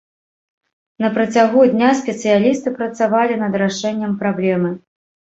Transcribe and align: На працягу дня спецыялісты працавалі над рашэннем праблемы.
На 1.03 1.09
працягу 1.17 1.59
дня 1.73 1.89
спецыялісты 1.99 2.73
працавалі 2.79 3.33
над 3.43 3.53
рашэннем 3.63 4.15
праблемы. 4.23 4.71